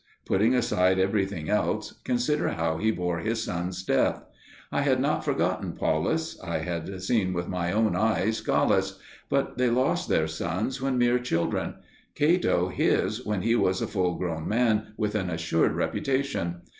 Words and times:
Putting 0.25 0.55
aside 0.55 0.97
everything 0.97 1.47
else, 1.47 1.93
consider 2.03 2.49
how 2.49 2.79
he 2.79 2.89
bore 2.89 3.19
his 3.19 3.43
son's 3.43 3.83
death! 3.83 4.23
I 4.71 4.81
had 4.81 4.99
not 4.99 5.23
forgotten 5.23 5.73
Paulus; 5.73 6.41
I 6.43 6.57
had 6.57 7.03
seen 7.03 7.33
with 7.33 7.47
my 7.47 7.71
own 7.71 7.95
eyes 7.95 8.41
Gallus. 8.41 8.97
But 9.29 9.59
they 9.59 9.69
lost 9.69 10.09
their 10.09 10.25
sons 10.27 10.81
when 10.81 10.97
mere 10.97 11.19
children; 11.19 11.75
Cato 12.15 12.69
his 12.69 13.23
when 13.27 13.43
he 13.43 13.53
was 13.53 13.79
a 13.79 13.85
full 13.85 14.15
grown 14.15 14.47
man 14.47 14.93
with 14.97 15.13
an 15.13 15.29
assured 15.29 15.73
reputation. 15.73 16.61